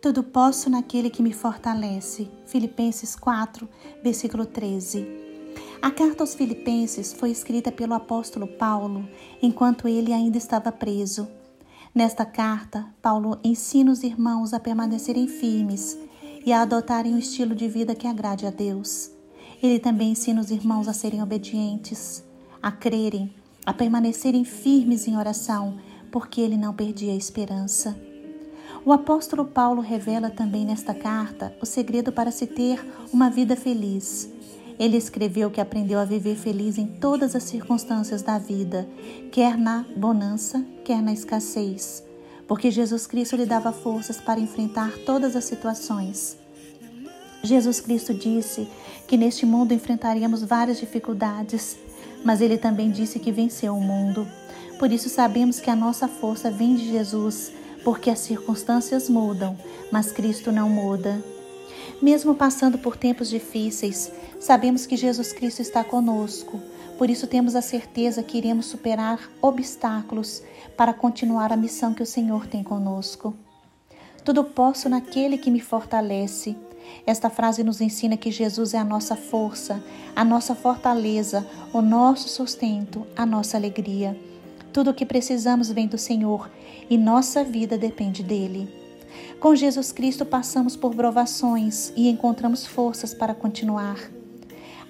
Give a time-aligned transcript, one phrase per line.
[0.00, 2.30] Tudo posso naquele que me fortalece.
[2.44, 3.68] Filipenses 4,
[4.02, 5.06] versículo 13.
[5.80, 9.08] A carta aos Filipenses foi escrita pelo apóstolo Paulo
[9.42, 11.26] enquanto ele ainda estava preso.
[11.94, 15.98] Nesta carta, Paulo ensina os irmãos a permanecerem firmes
[16.44, 19.10] e a adotarem um estilo de vida que agrade a Deus.
[19.62, 22.22] Ele também ensina os irmãos a serem obedientes,
[22.62, 23.34] a crerem,
[23.64, 25.78] a permanecerem firmes em oração,
[26.12, 27.98] porque ele não perdia a esperança.
[28.86, 32.80] O apóstolo Paulo revela também nesta carta o segredo para se ter
[33.12, 34.30] uma vida feliz.
[34.78, 38.88] Ele escreveu que aprendeu a viver feliz em todas as circunstâncias da vida,
[39.32, 42.04] quer na bonança, quer na escassez,
[42.46, 46.38] porque Jesus Cristo lhe dava forças para enfrentar todas as situações.
[47.42, 48.68] Jesus Cristo disse
[49.08, 51.76] que neste mundo enfrentaríamos várias dificuldades,
[52.24, 54.28] mas ele também disse que venceu o mundo.
[54.78, 57.50] Por isso sabemos que a nossa força vem de Jesus
[57.86, 59.56] porque as circunstâncias mudam,
[59.92, 61.22] mas Cristo não muda.
[62.02, 66.60] Mesmo passando por tempos difíceis, sabemos que Jesus Cristo está conosco.
[66.98, 70.42] Por isso temos a certeza que iremos superar obstáculos
[70.76, 73.32] para continuar a missão que o Senhor tem conosco.
[74.24, 76.56] Tudo posso naquele que me fortalece.
[77.06, 79.80] Esta frase nos ensina que Jesus é a nossa força,
[80.16, 84.20] a nossa fortaleza, o nosso sustento, a nossa alegria.
[84.72, 86.50] Tudo o que precisamos vem do Senhor
[86.88, 88.68] e nossa vida depende dele.
[89.40, 93.98] Com Jesus Cristo passamos por provações e encontramos forças para continuar.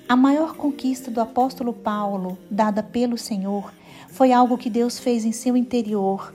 [0.08, 3.72] A maior conquista do apóstolo Paulo, dada pelo Senhor,
[4.08, 6.32] foi algo que Deus fez em seu interior.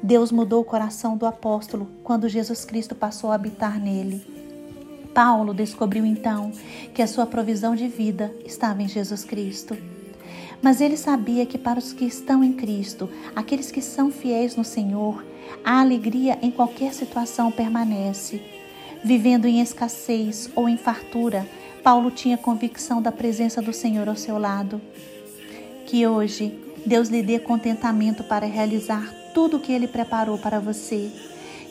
[0.00, 4.24] Deus mudou o coração do apóstolo quando Jesus Cristo passou a habitar nele.
[5.12, 6.52] Paulo descobriu então
[6.94, 9.76] que a sua provisão de vida estava em Jesus Cristo.
[10.60, 14.64] Mas ele sabia que para os que estão em Cristo, aqueles que são fiéis no
[14.64, 15.24] Senhor,
[15.64, 18.42] a alegria em qualquer situação permanece.
[19.04, 21.48] Vivendo em escassez ou em fartura,
[21.82, 24.80] Paulo tinha convicção da presença do Senhor ao seu lado.
[25.86, 31.10] Que hoje Deus lhe dê contentamento para realizar tudo o que Ele preparou para você.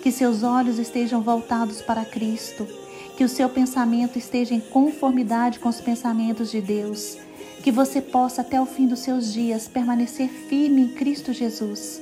[0.01, 2.65] Que seus olhos estejam voltados para Cristo.
[3.17, 7.17] Que o seu pensamento esteja em conformidade com os pensamentos de Deus
[7.67, 12.01] que você possa até o fim dos seus dias permanecer firme em Cristo Jesus.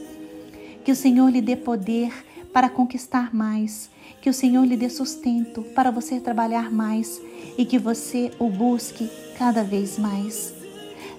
[0.84, 2.14] Que o Senhor lhe dê poder
[2.54, 3.90] para conquistar mais,
[4.22, 7.20] que o Senhor lhe dê sustento para você trabalhar mais
[7.58, 9.10] e que você o busque
[9.40, 10.54] cada vez mais.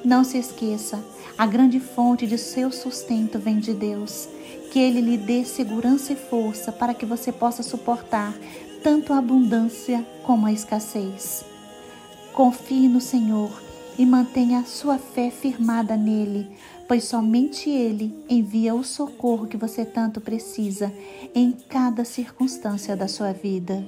[0.04, 1.04] Não se esqueça,
[1.36, 4.28] a grande fonte de seu sustento vem de Deus.
[4.70, 8.32] Que Ele lhe dê segurança e força para que você possa suportar
[8.80, 11.44] tanto a abundância como a escassez.
[12.32, 13.65] Confie no Senhor
[13.98, 16.48] e mantenha sua fé firmada nele,
[16.86, 20.92] pois somente ele envia o socorro que você tanto precisa
[21.34, 23.84] em cada circunstância da sua vida.